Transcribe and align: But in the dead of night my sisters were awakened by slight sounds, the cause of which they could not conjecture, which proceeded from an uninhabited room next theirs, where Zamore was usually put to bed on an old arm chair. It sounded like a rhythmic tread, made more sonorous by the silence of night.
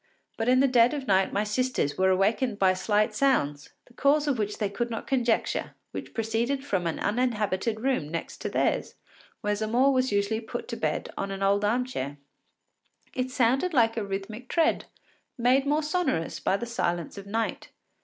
But 0.35 0.49
in 0.49 0.61
the 0.61 0.67
dead 0.67 0.95
of 0.95 1.05
night 1.05 1.31
my 1.31 1.43
sisters 1.43 1.95
were 1.95 2.09
awakened 2.09 2.57
by 2.57 2.73
slight 2.73 3.13
sounds, 3.13 3.69
the 3.85 3.93
cause 3.93 4.27
of 4.27 4.39
which 4.39 4.57
they 4.57 4.67
could 4.67 4.89
not 4.89 5.05
conjecture, 5.05 5.75
which 5.91 6.15
proceeded 6.15 6.65
from 6.65 6.87
an 6.87 6.97
uninhabited 6.97 7.79
room 7.81 8.09
next 8.09 8.41
theirs, 8.51 8.95
where 9.41 9.53
Zamore 9.55 9.93
was 9.93 10.11
usually 10.11 10.41
put 10.41 10.67
to 10.69 10.75
bed 10.75 11.13
on 11.17 11.29
an 11.29 11.43
old 11.43 11.63
arm 11.63 11.85
chair. 11.85 12.17
It 13.13 13.29
sounded 13.29 13.75
like 13.75 13.95
a 13.95 14.03
rhythmic 14.03 14.49
tread, 14.49 14.85
made 15.37 15.67
more 15.67 15.83
sonorous 15.83 16.39
by 16.39 16.57
the 16.57 16.65
silence 16.65 17.19
of 17.19 17.27
night. 17.27 17.69